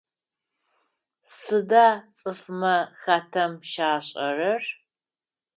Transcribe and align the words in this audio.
Сыда 1.37 1.87
цӏыфмэ 2.17 2.75
хатэм 3.01 3.51
щашӏэрэр? 3.69 4.63